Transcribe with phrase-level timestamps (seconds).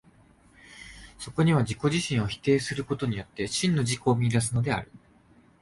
[1.19, 4.91] そこには自己自身を否定することによって、真の自己を見出すのである。